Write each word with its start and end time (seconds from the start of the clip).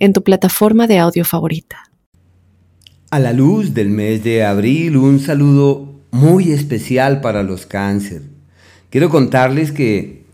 en 0.00 0.12
tu 0.12 0.24
plataforma 0.24 0.86
de 0.88 0.98
audio 0.98 1.24
favorita. 1.24 1.90
A 3.10 3.18
la 3.18 3.32
luz 3.32 3.74
del 3.74 3.90
mes 3.90 4.24
de 4.24 4.44
abril, 4.44 4.96
un 4.96 5.20
saludo 5.20 6.00
muy 6.10 6.50
especial 6.52 7.20
para 7.20 7.42
los 7.42 7.66
cáncer. 7.66 8.22
Quiero 8.88 9.10
contarles 9.10 9.70
que 9.70 10.24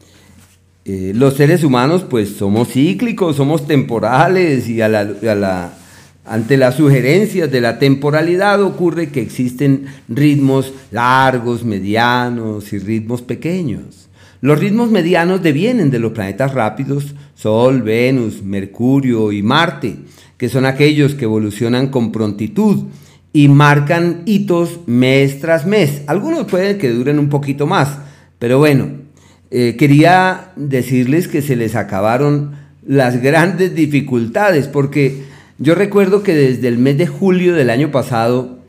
eh, 0.84 1.12
los 1.14 1.34
seres 1.34 1.64
humanos 1.64 2.04
pues 2.08 2.36
somos 2.36 2.68
cíclicos, 2.68 3.36
somos 3.36 3.66
temporales 3.66 4.68
y 4.68 4.80
ante 4.80 6.56
las 6.56 6.74
sugerencias 6.76 7.50
de 7.50 7.60
la 7.60 7.78
temporalidad 7.78 8.62
ocurre 8.62 9.10
que 9.10 9.20
existen 9.20 9.86
ritmos 10.08 10.72
largos, 10.92 11.64
medianos 11.64 12.72
y 12.72 12.78
ritmos 12.78 13.22
pequeños. 13.22 14.08
Los 14.40 14.60
ritmos 14.60 14.90
medianos 14.90 15.42
devienen 15.42 15.90
de 15.90 15.98
los 15.98 16.12
planetas 16.12 16.54
rápidos, 16.54 17.14
Sol, 17.36 17.82
Venus, 17.82 18.42
Mercurio 18.42 19.30
y 19.30 19.42
Marte, 19.42 19.96
que 20.38 20.48
son 20.48 20.64
aquellos 20.64 21.14
que 21.14 21.24
evolucionan 21.24 21.88
con 21.88 22.10
prontitud 22.10 22.84
y 23.32 23.48
marcan 23.48 24.22
hitos 24.24 24.80
mes 24.86 25.40
tras 25.40 25.66
mes. 25.66 26.00
Algunos 26.06 26.46
pueden 26.46 26.78
que 26.78 26.90
duren 26.90 27.18
un 27.18 27.28
poquito 27.28 27.66
más, 27.66 27.98
pero 28.38 28.58
bueno, 28.58 28.88
eh, 29.50 29.76
quería 29.78 30.52
decirles 30.56 31.28
que 31.28 31.42
se 31.42 31.56
les 31.56 31.76
acabaron 31.76 32.52
las 32.86 33.22
grandes 33.22 33.74
dificultades, 33.74 34.66
porque 34.66 35.24
yo 35.58 35.74
recuerdo 35.74 36.22
que 36.22 36.34
desde 36.34 36.68
el 36.68 36.78
mes 36.78 36.96
de 36.96 37.06
julio 37.06 37.54
del 37.54 37.68
año 37.68 37.90
pasado 37.90 38.60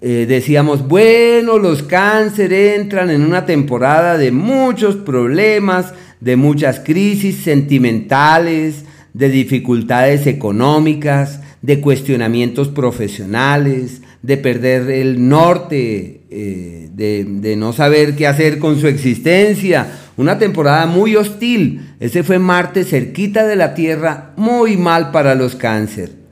eh, 0.00 0.24
decíamos, 0.26 0.88
bueno, 0.88 1.58
los 1.58 1.82
cáncer 1.82 2.52
entran 2.52 3.10
en 3.10 3.22
una 3.22 3.44
temporada 3.44 4.16
de 4.16 4.32
muchos 4.32 4.96
problemas, 4.96 5.92
de 6.24 6.36
muchas 6.36 6.80
crisis 6.80 7.36
sentimentales, 7.36 8.86
de 9.12 9.28
dificultades 9.28 10.26
económicas, 10.26 11.40
de 11.60 11.82
cuestionamientos 11.82 12.68
profesionales, 12.68 14.00
de 14.22 14.38
perder 14.38 14.90
el 14.90 15.28
norte, 15.28 16.22
eh, 16.30 16.88
de, 16.94 17.24
de 17.24 17.56
no 17.56 17.74
saber 17.74 18.16
qué 18.16 18.26
hacer 18.26 18.58
con 18.58 18.80
su 18.80 18.88
existencia. 18.88 19.86
Una 20.16 20.38
temporada 20.38 20.86
muy 20.86 21.14
hostil. 21.14 21.94
Ese 22.00 22.22
fue 22.22 22.38
Marte 22.38 22.84
cerquita 22.84 23.46
de 23.46 23.56
la 23.56 23.74
Tierra, 23.74 24.32
muy 24.36 24.78
mal 24.78 25.10
para 25.10 25.34
los 25.34 25.56
cáncer 25.56 26.23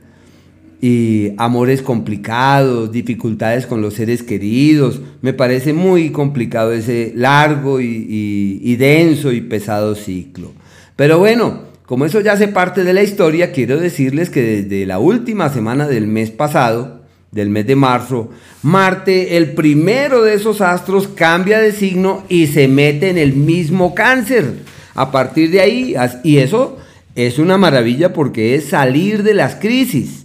y 0.83 1.31
amores 1.37 1.81
complicados, 1.81 2.91
dificultades 2.91 3.65
con 3.65 3.81
los 3.81 3.93
seres 3.93 4.21
queridos. 4.21 4.99
Me 5.21 5.31
parece 5.31 5.71
muy 5.71 6.09
complicado 6.09 6.73
ese 6.73 7.13
largo 7.15 7.79
y, 7.79 8.75
denso 8.75 9.31
y 9.31 9.39
pesado 9.39 9.95
ciclo. 9.95 10.51
Pero 10.97 11.19
bueno, 11.19 11.61
como 11.85 12.03
eso 12.03 12.19
ya 12.19 12.33
hace 12.33 12.49
parte 12.49 12.83
de 12.83 12.91
la 12.91 13.01
historia, 13.01 13.53
quiero 13.53 13.79
decirles 13.79 14.29
que 14.29 14.41
desde 14.41 14.85
la 14.85 14.99
última 14.99 15.47
semana 15.47 15.87
del 15.87 16.05
mes 16.05 16.31
pasado, 16.31 17.03
del 17.31 17.49
mes 17.49 17.65
de 17.65 17.77
marzo, 17.77 18.31
Marte, 18.61 19.37
el 19.37 19.53
primero 19.53 20.21
de 20.21 20.33
esos 20.33 20.59
astros, 20.59 21.07
cambia 21.07 21.59
de 21.59 21.71
signo 21.71 22.25
y 22.27 22.47
se 22.47 22.67
mete 22.67 23.09
en 23.09 23.17
el 23.17 23.35
mismo 23.35 23.95
cáncer. 23.95 24.55
A 24.95 25.13
partir 25.13 25.49
de 25.49 25.61
ahí, 25.61 25.95
y 26.25 26.39
eso 26.39 26.77
es 27.15 27.39
una 27.39 27.57
maravilla 27.57 28.11
porque 28.11 28.55
es 28.55 28.65
salir 28.65 29.23
de 29.23 29.33
las 29.33 29.55
crisis 29.55 30.23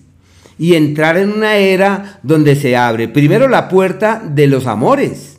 y 0.58 0.74
entrar 0.74 1.16
en 1.16 1.32
una 1.32 1.56
era 1.56 2.18
donde 2.22 2.56
se 2.56 2.76
abre 2.76 3.08
primero 3.08 3.48
la 3.48 3.68
puerta 3.68 4.22
de 4.24 4.46
los 4.48 4.66
amores. 4.66 5.38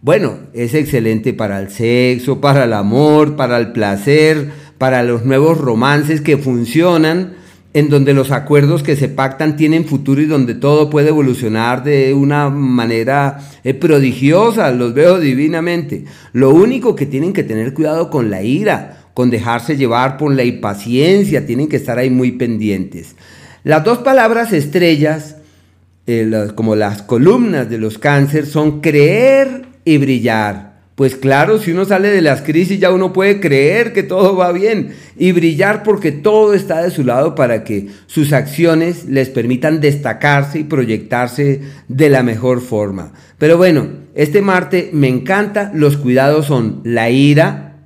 Bueno, 0.00 0.38
es 0.52 0.74
excelente 0.74 1.32
para 1.32 1.60
el 1.60 1.70
sexo, 1.70 2.40
para 2.40 2.64
el 2.64 2.72
amor, 2.72 3.36
para 3.36 3.56
el 3.58 3.72
placer, 3.72 4.50
para 4.78 5.02
los 5.02 5.24
nuevos 5.24 5.58
romances 5.58 6.20
que 6.20 6.38
funcionan, 6.38 7.34
en 7.74 7.90
donde 7.90 8.14
los 8.14 8.30
acuerdos 8.30 8.82
que 8.82 8.96
se 8.96 9.08
pactan 9.08 9.56
tienen 9.56 9.84
futuro 9.84 10.20
y 10.20 10.26
donde 10.26 10.54
todo 10.54 10.88
puede 10.88 11.08
evolucionar 11.08 11.84
de 11.84 12.14
una 12.14 12.48
manera 12.48 13.38
eh, 13.62 13.74
prodigiosa, 13.74 14.70
los 14.70 14.94
veo 14.94 15.18
divinamente. 15.18 16.04
Lo 16.32 16.50
único 16.50 16.94
que 16.94 17.06
tienen 17.06 17.32
que 17.32 17.42
tener 17.42 17.74
cuidado 17.74 18.08
con 18.08 18.30
la 18.30 18.42
ira, 18.42 19.08
con 19.14 19.30
dejarse 19.30 19.76
llevar 19.76 20.16
por 20.16 20.32
la 20.32 20.44
impaciencia, 20.44 21.44
tienen 21.44 21.68
que 21.68 21.76
estar 21.76 21.98
ahí 21.98 22.08
muy 22.08 22.32
pendientes. 22.32 23.16
Las 23.68 23.84
dos 23.84 23.98
palabras 23.98 24.54
estrellas, 24.54 25.36
eh, 26.06 26.48
como 26.54 26.74
las 26.74 27.02
columnas 27.02 27.68
de 27.68 27.76
los 27.76 27.98
cáncer, 27.98 28.46
son 28.46 28.80
creer 28.80 29.66
y 29.84 29.98
brillar. 29.98 30.78
Pues 30.94 31.16
claro, 31.16 31.58
si 31.58 31.72
uno 31.72 31.84
sale 31.84 32.08
de 32.08 32.22
las 32.22 32.40
crisis 32.40 32.80
ya 32.80 32.90
uno 32.90 33.12
puede 33.12 33.40
creer 33.40 33.92
que 33.92 34.02
todo 34.02 34.34
va 34.34 34.52
bien 34.52 34.94
y 35.18 35.32
brillar 35.32 35.82
porque 35.82 36.12
todo 36.12 36.54
está 36.54 36.80
de 36.80 36.90
su 36.90 37.04
lado 37.04 37.34
para 37.34 37.62
que 37.62 37.88
sus 38.06 38.32
acciones 38.32 39.04
les 39.04 39.28
permitan 39.28 39.82
destacarse 39.82 40.60
y 40.60 40.64
proyectarse 40.64 41.60
de 41.88 42.08
la 42.08 42.22
mejor 42.22 42.62
forma. 42.62 43.12
Pero 43.36 43.58
bueno, 43.58 43.86
este 44.14 44.40
Marte 44.40 44.88
me 44.94 45.08
encanta, 45.08 45.72
los 45.74 45.98
cuidados 45.98 46.46
son 46.46 46.80
la 46.84 47.10
ira, 47.10 47.76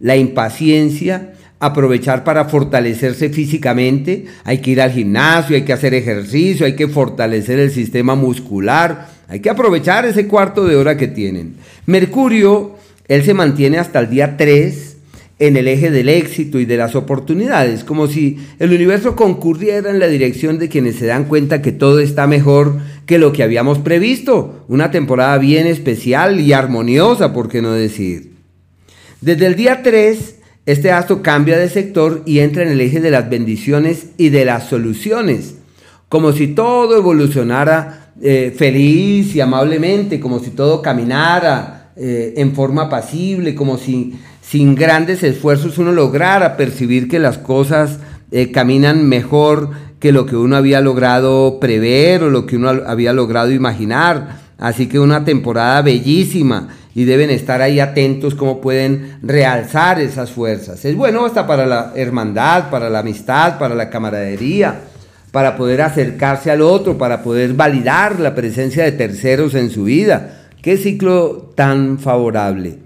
la 0.00 0.16
impaciencia, 0.16 1.34
aprovechar 1.60 2.24
para 2.24 2.44
fortalecerse 2.44 3.30
físicamente, 3.30 4.26
hay 4.44 4.58
que 4.58 4.70
ir 4.70 4.80
al 4.80 4.92
gimnasio, 4.92 5.56
hay 5.56 5.62
que 5.62 5.72
hacer 5.72 5.94
ejercicio, 5.94 6.66
hay 6.66 6.76
que 6.76 6.88
fortalecer 6.88 7.58
el 7.58 7.70
sistema 7.70 8.14
muscular, 8.14 9.08
hay 9.28 9.40
que 9.40 9.50
aprovechar 9.50 10.06
ese 10.06 10.26
cuarto 10.26 10.64
de 10.64 10.76
hora 10.76 10.96
que 10.96 11.08
tienen. 11.08 11.56
Mercurio, 11.86 12.76
él 13.08 13.24
se 13.24 13.34
mantiene 13.34 13.78
hasta 13.78 13.98
el 13.98 14.10
día 14.10 14.36
3 14.36 14.96
en 15.40 15.56
el 15.56 15.68
eje 15.68 15.90
del 15.90 16.08
éxito 16.08 16.58
y 16.58 16.64
de 16.64 16.76
las 16.76 16.96
oportunidades, 16.96 17.84
como 17.84 18.08
si 18.08 18.38
el 18.58 18.72
universo 18.72 19.14
concurriera 19.14 19.90
en 19.90 20.00
la 20.00 20.08
dirección 20.08 20.58
de 20.58 20.68
quienes 20.68 20.96
se 20.96 21.06
dan 21.06 21.24
cuenta 21.24 21.62
que 21.62 21.72
todo 21.72 22.00
está 22.00 22.26
mejor 22.26 22.78
que 23.06 23.18
lo 23.18 23.32
que 23.32 23.42
habíamos 23.42 23.78
previsto, 23.78 24.64
una 24.68 24.90
temporada 24.90 25.38
bien 25.38 25.66
especial 25.66 26.40
y 26.40 26.52
armoniosa, 26.52 27.32
por 27.32 27.48
qué 27.48 27.62
no 27.62 27.72
decir. 27.72 28.32
Desde 29.20 29.46
el 29.46 29.54
día 29.54 29.82
3 29.82 30.37
este 30.68 30.92
astro 30.92 31.22
cambia 31.22 31.56
de 31.56 31.70
sector 31.70 32.20
y 32.26 32.40
entra 32.40 32.62
en 32.62 32.68
el 32.68 32.82
eje 32.82 33.00
de 33.00 33.10
las 33.10 33.30
bendiciones 33.30 34.08
y 34.18 34.28
de 34.28 34.44
las 34.44 34.68
soluciones, 34.68 35.54
como 36.10 36.32
si 36.32 36.48
todo 36.48 36.98
evolucionara 36.98 38.12
eh, 38.20 38.54
feliz 38.54 39.34
y 39.34 39.40
amablemente, 39.40 40.20
como 40.20 40.40
si 40.40 40.50
todo 40.50 40.82
caminara 40.82 41.92
eh, 41.96 42.34
en 42.36 42.54
forma 42.54 42.90
pasible, 42.90 43.54
como 43.54 43.78
si 43.78 44.18
sin 44.42 44.74
grandes 44.74 45.22
esfuerzos 45.22 45.78
uno 45.78 45.90
lograra 45.90 46.58
percibir 46.58 47.08
que 47.08 47.18
las 47.18 47.38
cosas 47.38 48.00
eh, 48.30 48.52
caminan 48.52 49.08
mejor 49.08 49.70
que 50.00 50.12
lo 50.12 50.26
que 50.26 50.36
uno 50.36 50.54
había 50.54 50.82
logrado 50.82 51.60
prever 51.60 52.24
o 52.24 52.28
lo 52.28 52.44
que 52.44 52.56
uno 52.56 52.68
había 52.68 53.14
logrado 53.14 53.52
imaginar. 53.52 54.47
Así 54.58 54.88
que 54.88 54.98
una 54.98 55.24
temporada 55.24 55.82
bellísima 55.82 56.68
y 56.94 57.04
deben 57.04 57.30
estar 57.30 57.62
ahí 57.62 57.78
atentos 57.78 58.34
cómo 58.34 58.60
pueden 58.60 59.18
realzar 59.22 60.00
esas 60.00 60.32
fuerzas. 60.32 60.84
Es 60.84 60.96
bueno 60.96 61.24
hasta 61.24 61.46
para 61.46 61.64
la 61.64 61.92
hermandad, 61.94 62.68
para 62.70 62.90
la 62.90 62.98
amistad, 62.98 63.56
para 63.58 63.76
la 63.76 63.88
camaradería, 63.88 64.80
para 65.30 65.56
poder 65.56 65.80
acercarse 65.82 66.50
al 66.50 66.60
otro, 66.60 66.98
para 66.98 67.22
poder 67.22 67.54
validar 67.54 68.18
la 68.18 68.34
presencia 68.34 68.82
de 68.82 68.92
terceros 68.92 69.54
en 69.54 69.70
su 69.70 69.84
vida. 69.84 70.48
Qué 70.60 70.76
ciclo 70.76 71.52
tan 71.54 72.00
favorable. 72.00 72.78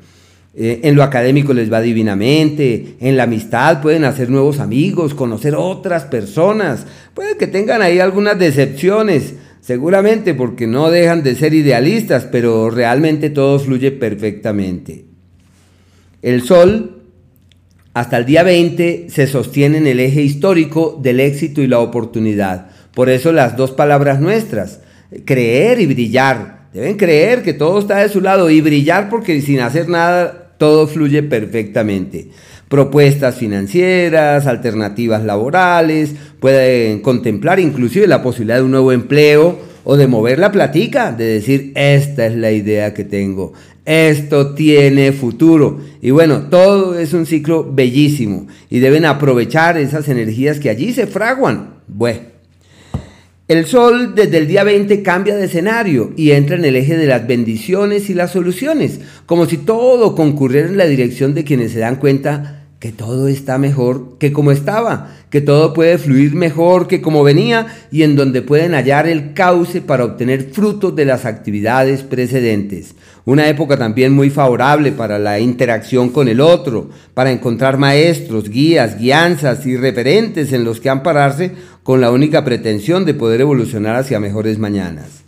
Eh, 0.54 0.80
en 0.82 0.94
lo 0.94 1.02
académico 1.02 1.54
les 1.54 1.72
va 1.72 1.80
divinamente, 1.80 2.96
en 3.00 3.16
la 3.16 3.22
amistad 3.22 3.80
pueden 3.80 4.04
hacer 4.04 4.28
nuevos 4.28 4.60
amigos, 4.60 5.14
conocer 5.14 5.54
otras 5.54 6.04
personas, 6.04 6.84
puede 7.14 7.38
que 7.38 7.46
tengan 7.46 7.80
ahí 7.80 7.98
algunas 8.00 8.38
decepciones, 8.38 9.36
Seguramente 9.62 10.34
porque 10.34 10.66
no 10.66 10.90
dejan 10.90 11.22
de 11.22 11.36
ser 11.36 11.54
idealistas, 11.54 12.24
pero 12.24 12.68
realmente 12.68 13.30
todo 13.30 13.60
fluye 13.60 13.92
perfectamente. 13.92 15.04
El 16.20 16.42
Sol, 16.42 17.02
hasta 17.94 18.16
el 18.18 18.26
día 18.26 18.42
20, 18.42 19.06
se 19.08 19.28
sostiene 19.28 19.78
en 19.78 19.86
el 19.86 20.00
eje 20.00 20.20
histórico 20.20 20.98
del 21.00 21.20
éxito 21.20 21.62
y 21.62 21.68
la 21.68 21.78
oportunidad. 21.78 22.70
Por 22.92 23.08
eso 23.08 23.30
las 23.30 23.56
dos 23.56 23.70
palabras 23.70 24.20
nuestras, 24.20 24.80
creer 25.24 25.80
y 25.80 25.86
brillar. 25.86 26.68
Deben 26.74 26.96
creer 26.96 27.44
que 27.44 27.52
todo 27.52 27.78
está 27.78 27.98
de 27.98 28.08
su 28.08 28.20
lado 28.20 28.50
y 28.50 28.60
brillar 28.60 29.08
porque 29.08 29.40
sin 29.42 29.60
hacer 29.60 29.88
nada 29.88 30.54
todo 30.58 30.88
fluye 30.88 31.22
perfectamente. 31.22 32.30
Propuestas 32.72 33.34
financieras, 33.34 34.46
alternativas 34.46 35.22
laborales, 35.22 36.14
pueden 36.40 37.00
contemplar 37.00 37.60
inclusive 37.60 38.06
la 38.06 38.22
posibilidad 38.22 38.56
de 38.56 38.62
un 38.62 38.70
nuevo 38.70 38.92
empleo 38.92 39.58
o 39.84 39.98
de 39.98 40.06
mover 40.06 40.38
la 40.38 40.50
platica, 40.50 41.12
de 41.12 41.26
decir, 41.26 41.72
esta 41.74 42.24
es 42.24 42.34
la 42.34 42.50
idea 42.50 42.94
que 42.94 43.04
tengo, 43.04 43.52
esto 43.84 44.54
tiene 44.54 45.12
futuro. 45.12 45.80
Y 46.00 46.12
bueno, 46.12 46.44
todo 46.48 46.98
es 46.98 47.12
un 47.12 47.26
ciclo 47.26 47.70
bellísimo 47.70 48.46
y 48.70 48.78
deben 48.78 49.04
aprovechar 49.04 49.76
esas 49.76 50.08
energías 50.08 50.58
que 50.58 50.70
allí 50.70 50.94
se 50.94 51.06
fraguan. 51.06 51.74
Bueno. 51.88 52.20
El 53.48 53.66
Sol 53.66 54.14
desde 54.14 54.38
el 54.38 54.46
día 54.46 54.64
20 54.64 55.02
cambia 55.02 55.36
de 55.36 55.44
escenario 55.44 56.14
y 56.16 56.30
entra 56.30 56.56
en 56.56 56.64
el 56.64 56.76
eje 56.76 56.96
de 56.96 57.06
las 57.06 57.26
bendiciones 57.26 58.08
y 58.08 58.14
las 58.14 58.30
soluciones, 58.30 59.00
como 59.26 59.44
si 59.44 59.58
todo 59.58 60.14
concurriera 60.14 60.68
en 60.68 60.78
la 60.78 60.86
dirección 60.86 61.34
de 61.34 61.44
quienes 61.44 61.72
se 61.72 61.80
dan 61.80 61.96
cuenta 61.96 62.61
que 62.82 62.90
todo 62.90 63.28
está 63.28 63.58
mejor 63.58 64.18
que 64.18 64.32
como 64.32 64.50
estaba, 64.50 65.12
que 65.30 65.40
todo 65.40 65.72
puede 65.72 65.98
fluir 65.98 66.34
mejor 66.34 66.88
que 66.88 67.00
como 67.00 67.22
venía 67.22 67.68
y 67.92 68.02
en 68.02 68.16
donde 68.16 68.42
pueden 68.42 68.74
hallar 68.74 69.06
el 69.06 69.34
cauce 69.34 69.80
para 69.80 70.04
obtener 70.04 70.50
frutos 70.50 70.96
de 70.96 71.04
las 71.04 71.24
actividades 71.24 72.02
precedentes. 72.02 72.96
Una 73.24 73.48
época 73.48 73.76
también 73.76 74.12
muy 74.12 74.30
favorable 74.30 74.90
para 74.90 75.20
la 75.20 75.38
interacción 75.38 76.08
con 76.08 76.26
el 76.26 76.40
otro, 76.40 76.90
para 77.14 77.30
encontrar 77.30 77.78
maestros, 77.78 78.48
guías, 78.48 78.98
guianzas 78.98 79.64
y 79.64 79.76
referentes 79.76 80.52
en 80.52 80.64
los 80.64 80.80
que 80.80 80.90
ampararse 80.90 81.52
con 81.84 82.00
la 82.00 82.10
única 82.10 82.44
pretensión 82.44 83.04
de 83.04 83.14
poder 83.14 83.42
evolucionar 83.42 83.94
hacia 83.94 84.18
mejores 84.18 84.58
mañanas. 84.58 85.22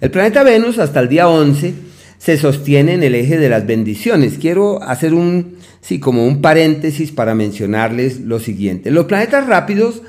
El 0.00 0.10
planeta 0.10 0.42
Venus 0.42 0.80
hasta 0.80 0.98
el 0.98 1.08
día 1.08 1.28
11 1.28 1.74
se 2.18 2.36
sostiene 2.36 2.94
en 2.94 3.02
el 3.02 3.14
eje 3.14 3.38
de 3.38 3.48
las 3.48 3.66
bendiciones. 3.66 4.38
Quiero 4.38 4.82
hacer 4.82 5.14
un, 5.14 5.56
sí, 5.80 6.00
como 6.00 6.26
un 6.26 6.42
paréntesis 6.42 7.12
para 7.12 7.34
mencionarles 7.34 8.20
lo 8.20 8.40
siguiente. 8.40 8.90
Los 8.90 9.06
planetas 9.06 9.46
rápidos, 9.46 10.02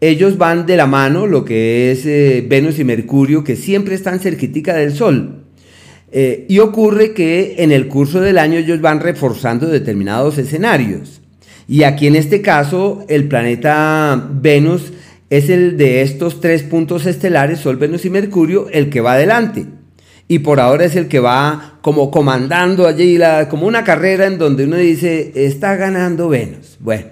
ellos 0.00 0.36
van 0.36 0.66
de 0.66 0.76
la 0.76 0.86
mano, 0.86 1.26
lo 1.26 1.44
que 1.44 1.90
es 1.90 2.04
eh, 2.04 2.44
Venus 2.46 2.78
y 2.78 2.84
Mercurio, 2.84 3.42
que 3.42 3.56
siempre 3.56 3.94
están 3.94 4.20
cerquitica 4.20 4.74
del 4.74 4.92
Sol. 4.92 5.44
Eh, 6.12 6.46
y 6.48 6.60
ocurre 6.60 7.14
que 7.14 7.56
en 7.58 7.72
el 7.72 7.88
curso 7.88 8.20
del 8.20 8.38
año 8.38 8.58
ellos 8.58 8.80
van 8.80 9.00
reforzando 9.00 9.66
determinados 9.66 10.38
escenarios. 10.38 11.22
Y 11.66 11.82
aquí 11.82 12.06
en 12.06 12.14
este 12.14 12.42
caso, 12.42 13.04
el 13.08 13.26
planeta 13.26 14.30
Venus 14.30 14.92
es 15.30 15.50
el 15.50 15.76
de 15.76 16.02
estos 16.02 16.40
tres 16.40 16.62
puntos 16.62 17.06
estelares, 17.06 17.60
Sol, 17.60 17.76
Venus 17.76 18.04
y 18.04 18.10
Mercurio, 18.10 18.68
el 18.70 18.88
que 18.88 19.00
va 19.00 19.14
adelante 19.14 19.66
y 20.28 20.40
por 20.40 20.60
ahora 20.60 20.84
es 20.84 20.96
el 20.96 21.08
que 21.08 21.20
va 21.20 21.78
como 21.82 22.10
comandando 22.10 22.86
allí, 22.86 23.16
la, 23.16 23.48
como 23.48 23.66
una 23.66 23.84
carrera 23.84 24.26
en 24.26 24.38
donde 24.38 24.64
uno 24.64 24.76
dice, 24.76 25.32
está 25.34 25.76
ganando 25.76 26.28
Venus. 26.28 26.76
Bueno, 26.80 27.06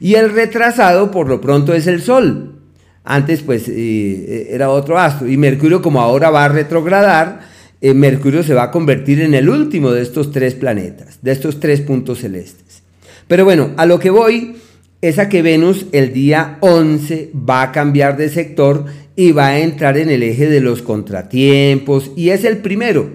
y 0.00 0.14
el 0.14 0.30
retrasado 0.30 1.10
por 1.10 1.28
lo 1.28 1.40
pronto 1.40 1.74
es 1.74 1.86
el 1.86 2.02
Sol. 2.02 2.60
Antes 3.04 3.42
pues 3.42 3.68
eh, 3.68 4.48
era 4.50 4.70
otro 4.70 4.98
astro. 4.98 5.28
Y 5.28 5.36
Mercurio 5.36 5.82
como 5.82 6.00
ahora 6.00 6.30
va 6.30 6.44
a 6.44 6.48
retrogradar, 6.48 7.40
eh, 7.80 7.94
Mercurio 7.94 8.44
se 8.44 8.54
va 8.54 8.64
a 8.64 8.70
convertir 8.70 9.20
en 9.20 9.34
el 9.34 9.48
último 9.48 9.90
de 9.90 10.02
estos 10.02 10.30
tres 10.30 10.54
planetas, 10.54 11.18
de 11.20 11.32
estos 11.32 11.58
tres 11.58 11.80
puntos 11.80 12.20
celestes. 12.20 12.82
Pero 13.26 13.44
bueno, 13.44 13.70
a 13.76 13.86
lo 13.86 13.98
que 13.98 14.10
voy 14.10 14.56
es 15.02 15.18
a 15.18 15.28
que 15.28 15.42
Venus 15.42 15.86
el 15.90 16.12
día 16.12 16.58
11 16.60 17.32
va 17.34 17.62
a 17.62 17.72
cambiar 17.72 18.16
de 18.16 18.28
sector 18.28 18.86
y 19.16 19.32
va 19.32 19.48
a 19.48 19.58
entrar 19.58 19.98
en 19.98 20.08
el 20.08 20.22
eje 20.22 20.48
de 20.48 20.60
los 20.60 20.80
contratiempos 20.80 22.12
y 22.16 22.30
es 22.30 22.44
el 22.44 22.58
primero. 22.58 23.10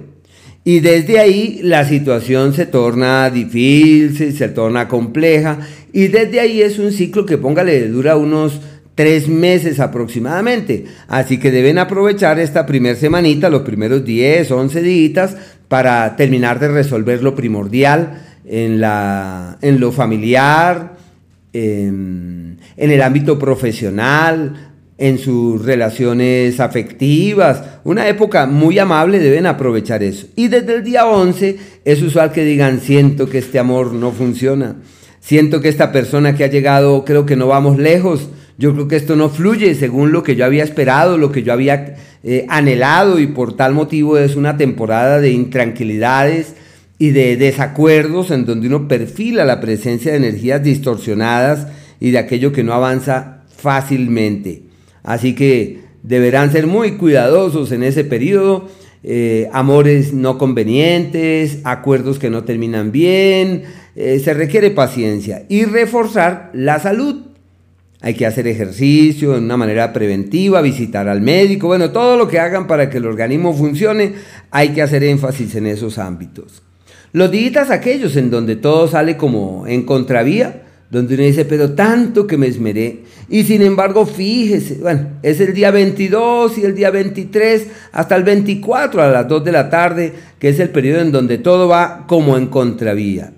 Y 0.66 0.82
desde 0.82 1.18
ahí 1.18 1.62
la 1.64 1.88
situación 1.88 2.54
se 2.54 2.66
torna 2.66 3.30
difícil, 3.30 4.36
se 4.36 4.50
torna 4.50 4.90
compleja 4.90 5.60
y 5.94 6.10
desde 6.10 6.42
ahí 6.42 6.62
es 6.62 6.78
un 6.78 6.92
ciclo 6.92 7.26
que 7.26 7.38
póngale 7.38 7.88
dura 7.88 8.18
unos 8.18 8.60
tres 8.94 9.30
meses 9.30 9.80
aproximadamente. 9.80 10.84
Así 11.08 11.40
que 11.40 11.52
deben 11.52 11.78
aprovechar 11.78 12.38
esta 12.38 12.66
primera 12.66 12.98
semanita, 12.98 13.50
los 13.50 13.62
primeros 13.62 14.04
10, 14.04 14.52
11 14.52 14.82
días, 14.82 15.38
para 15.70 16.18
terminar 16.18 16.60
de 16.60 16.68
resolver 16.68 17.24
lo 17.24 17.34
primordial 17.34 18.24
en, 18.46 18.82
la, 18.82 19.58
en 19.62 19.80
lo 19.80 19.94
familiar, 19.94 20.97
en, 21.58 22.60
el 22.78 23.02
ámbito 23.02 23.38
profesional, 23.40 24.74
en 24.98 25.18
sus 25.18 25.64
relaciones 25.64 26.60
afectivas. 26.60 27.64
Una 27.84 28.08
época 28.08 28.46
muy 28.46 28.80
amable, 28.80 29.20
deben 29.20 29.46
aprovechar 29.46 30.04
eso. 30.04 30.28
Y 30.36 30.48
desde 30.48 30.76
el 30.76 30.84
día 30.84 31.06
11 31.06 31.58
es 31.86 32.02
usual 32.02 32.32
que 32.32 32.44
digan, 32.44 32.80
siento 32.80 33.30
que 33.30 33.40
este 33.40 33.60
amor 33.60 33.94
no 33.94 34.12
funciona. 34.12 34.78
Siento 35.20 35.62
que 35.62 35.70
esta 35.70 35.92
persona 35.92 36.36
que 36.36 36.44
ha 36.44 36.50
llegado, 36.50 37.04
creo 37.04 37.26
que 37.26 37.36
no 37.36 37.48
vamos 37.48 37.78
lejos. 37.78 38.30
Yo 38.58 38.74
creo 38.74 38.88
que 38.88 38.96
esto 38.96 39.16
no 39.16 39.30
fluye 39.30 39.76
según 39.76 40.12
lo 40.12 40.24
que 40.24 40.36
yo 40.36 40.46
había 40.46 40.64
esperado, 40.64 41.18
lo 41.18 41.32
que 41.32 41.44
yo 41.44 41.54
había 41.54 41.96
eh, 42.24 42.46
anhelado 42.50 43.20
y 43.20 43.28
por 43.28 43.56
tal 43.56 43.74
motivo 43.74 44.18
es 44.18 44.36
una 44.36 44.58
temporada 44.58 45.22
de 45.22 45.30
intranquilidades, 45.30 46.56
y 47.00 47.12
de 47.12 47.38
desacuerdos 47.38 48.32
en 48.32 48.46
donde 48.46 48.68
uno 48.68 48.88
perfila 48.88 49.46
la 49.46 49.60
presencia 49.60 50.12
de 50.12 50.18
energías 50.18 50.64
distorsionadas 50.64 51.68
y 52.00 52.12
de 52.12 52.18
aquello 52.18 52.52
que 52.52 52.64
no 52.64 52.74
avanza 52.74 53.44
fácilmente. 53.56 54.64
Así 55.04 55.36
que 55.36 55.80
deberán 56.04 56.52
ser 56.52 56.68
muy 56.68 56.94
cuidadosos 56.94 57.72
en 57.72 57.84
ese 57.84 58.04
periodo. 58.04 58.68
Eh, 59.04 59.48
amores 59.54 60.12
no 60.12 60.38
convenientes, 60.38 61.60
acuerdos 61.64 62.20
que 62.20 62.30
no 62.30 62.44
terminan 62.44 62.92
bien, 62.92 63.64
eh, 63.96 64.20
se 64.20 64.34
requiere 64.34 64.72
paciencia 64.72 65.46
y 65.48 65.66
reforzar 65.66 66.50
la 66.54 66.80
salud. 66.80 67.28
Hay 68.02 68.16
que 68.16 68.26
hacer 68.26 68.48
ejercicio 68.48 69.32
de 69.32 69.40
una 69.40 69.56
manera 69.56 69.94
preventiva, 69.94 70.62
visitar 70.62 71.08
al 71.08 71.22
médico, 71.22 71.68
bueno, 71.68 71.92
todo 71.92 72.18
lo 72.18 72.28
que 72.28 72.40
hagan 72.40 72.68
para 72.68 72.90
que 72.90 72.98
el 72.98 73.06
organismo 73.06 73.54
funcione, 73.54 74.14
hay 74.52 74.70
que 74.70 74.82
hacer 74.82 75.04
énfasis 75.04 75.56
en 75.56 75.68
esos 75.68 75.98
ámbitos. 75.98 76.64
Los 77.14 77.32
días 77.32 77.70
aquellos 77.70 78.16
en 78.16 78.30
donde 78.30 78.56
todo 78.56 78.88
sale 78.88 79.18
como 79.18 79.66
en 79.68 79.84
contravía, 79.84 80.64
donde 80.90 81.16
uno 81.16 81.24
dice, 81.24 81.46
pero 81.46 81.74
tanto 81.74 82.28
que 82.28 82.38
me 82.38 82.48
esmeré. 82.48 83.04
Y 83.30 83.44
sin 83.44 83.62
embargo, 83.62 84.06
fíjese, 84.06 84.76
bueno, 84.76 85.08
es 85.22 85.40
el 85.42 85.54
día 85.54 85.72
22 85.72 86.58
y 86.58 86.64
el 86.64 86.76
día 86.76 86.92
23 86.92 87.68
hasta 87.92 88.16
el 88.16 88.24
24 88.24 89.02
a 89.02 89.08
las 89.08 89.28
2 89.28 89.44
de 89.44 89.52
la 89.52 89.70
tarde, 89.70 90.14
que 90.40 90.50
es 90.50 90.60
el 90.60 90.70
periodo 90.70 91.02
en 91.02 91.12
donde 91.12 91.38
todo 91.38 91.68
va 91.68 92.06
como 92.08 92.38
en 92.38 92.48
contravía. 92.48 93.34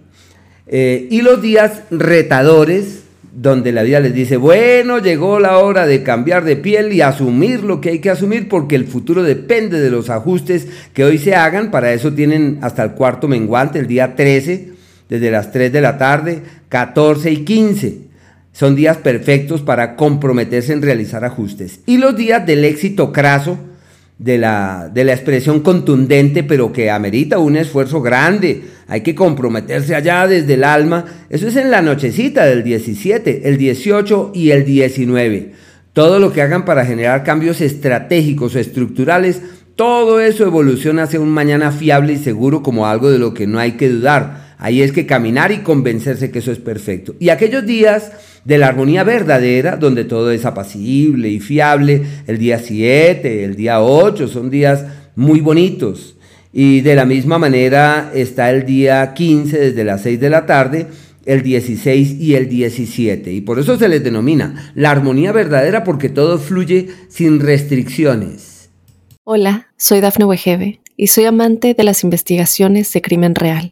Eh, 0.67 1.07
y 1.09 1.21
los 1.21 1.41
días 1.41 1.83
retadores, 1.89 3.03
donde 3.41 3.71
la 3.71 3.83
vida 3.83 4.01
les 4.01 4.13
dice, 4.13 4.35
bueno, 4.35 4.99
llegó 4.99 5.39
la 5.39 5.59
hora 5.59 5.87
de 5.87 6.03
cambiar 6.03 6.43
de 6.43 6.57
piel 6.57 6.91
y 6.91 6.99
asumir 6.99 7.63
lo 7.63 7.79
que 7.79 7.91
hay 7.91 7.99
que 7.99 8.09
asumir 8.09 8.49
porque 8.49 8.75
el 8.75 8.85
futuro 8.85 9.23
depende 9.23 9.79
de 9.79 9.89
los 9.89 10.09
ajustes 10.09 10.67
que 10.93 11.05
hoy 11.05 11.17
se 11.17 11.35
hagan. 11.35 11.71
Para 11.71 11.93
eso 11.93 12.11
tienen 12.11 12.59
hasta 12.61 12.83
el 12.83 12.91
cuarto 12.91 13.29
menguante, 13.29 13.79
el 13.79 13.87
día 13.87 14.13
13, 14.17 14.73
desde 15.07 15.31
las 15.31 15.53
3 15.53 15.71
de 15.71 15.79
la 15.79 15.97
tarde, 15.97 16.41
14 16.67 17.31
y 17.31 17.45
15. 17.45 17.97
Son 18.51 18.75
días 18.75 18.97
perfectos 18.97 19.61
para 19.61 19.95
comprometerse 19.95 20.73
en 20.73 20.81
realizar 20.81 21.23
ajustes. 21.23 21.79
Y 21.85 21.97
los 21.97 22.17
días 22.17 22.45
del 22.45 22.65
éxito 22.65 23.13
craso, 23.13 23.57
de 24.19 24.37
la, 24.37 24.91
de 24.93 25.05
la 25.05 25.13
expresión 25.13 25.61
contundente, 25.61 26.43
pero 26.43 26.71
que 26.73 26.91
amerita 26.91 27.39
un 27.39 27.55
esfuerzo 27.55 28.01
grande. 28.01 28.63
Hay 28.87 29.01
que 29.01 29.15
comprometerse 29.15 29.95
allá 29.95 30.27
desde 30.27 30.55
el 30.55 30.65
alma. 30.65 31.05
Eso 31.29 31.47
es 31.47 31.55
en 31.55 31.71
la 31.71 31.81
nochecita 31.81 32.45
del 32.45 32.63
17, 32.63 33.47
el 33.47 33.57
18 33.57 34.31
y 34.35 34.51
el 34.51 34.65
19. 34.65 35.53
Todo 35.93 36.19
lo 36.19 36.33
que 36.33 36.41
hagan 36.41 36.65
para 36.65 36.85
generar 36.85 37.23
cambios 37.23 37.61
estratégicos 37.61 38.55
o 38.55 38.59
estructurales, 38.59 39.41
todo 39.75 40.19
eso 40.19 40.45
evoluciona 40.45 41.03
hacia 41.03 41.21
un 41.21 41.29
mañana 41.29 41.71
fiable 41.71 42.13
y 42.13 42.17
seguro 42.17 42.61
como 42.61 42.87
algo 42.87 43.09
de 43.09 43.19
lo 43.19 43.33
que 43.33 43.47
no 43.47 43.57
hay 43.57 43.73
que 43.73 43.89
dudar. 43.89 44.49
Ahí 44.57 44.81
es 44.81 44.91
que 44.91 45.05
caminar 45.05 45.53
y 45.53 45.59
convencerse 45.59 46.31
que 46.31 46.39
eso 46.39 46.51
es 46.51 46.59
perfecto. 46.59 47.15
Y 47.19 47.29
aquellos 47.29 47.65
días 47.65 48.11
de 48.45 48.57
la 48.57 48.67
armonía 48.67 49.03
verdadera, 49.03 49.75
donde 49.75 50.05
todo 50.05 50.31
es 50.31 50.45
apacible 50.45 51.29
y 51.29 51.39
fiable. 51.39 52.03
El 52.27 52.37
día 52.37 52.59
7, 52.59 53.43
el 53.43 53.55
día 53.55 53.81
8 53.81 54.27
son 54.27 54.49
días 54.49 54.85
muy 55.15 55.41
bonitos. 55.41 56.15
Y 56.51 56.81
de 56.81 56.95
la 56.95 57.05
misma 57.05 57.37
manera 57.37 58.11
está 58.13 58.49
el 58.49 58.65
día 58.65 59.13
15 59.13 59.57
desde 59.57 59.83
las 59.83 60.01
6 60.01 60.19
de 60.19 60.29
la 60.29 60.45
tarde, 60.45 60.87
el 61.25 61.43
16 61.43 62.19
y 62.19 62.35
el 62.35 62.49
17. 62.49 63.31
Y 63.31 63.41
por 63.41 63.59
eso 63.59 63.77
se 63.77 63.87
les 63.87 64.03
denomina 64.03 64.71
la 64.73 64.91
armonía 64.91 65.31
verdadera 65.31 65.83
porque 65.83 66.09
todo 66.09 66.39
fluye 66.39 66.89
sin 67.07 67.39
restricciones. 67.39 68.69
Hola, 69.23 69.67
soy 69.77 70.01
Dafne 70.01 70.25
Wegebe 70.25 70.79
y 70.97 71.07
soy 71.07 71.25
amante 71.25 71.75
de 71.75 71.83
las 71.83 72.03
investigaciones 72.03 72.91
de 72.93 73.01
crimen 73.01 73.35
real. 73.35 73.71